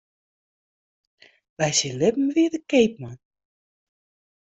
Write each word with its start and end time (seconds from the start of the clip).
By 1.57 1.71
syn 1.77 1.95
libben 1.99 2.27
wie 2.35 2.51
er 2.57 2.61
keapman. 2.69 3.17